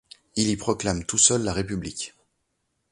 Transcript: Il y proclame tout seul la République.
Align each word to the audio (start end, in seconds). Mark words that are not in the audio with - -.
Il 0.35 0.49
y 0.49 0.57
proclame 0.57 1.05
tout 1.05 1.19
seul 1.19 1.43
la 1.43 1.53
République. 1.53 2.15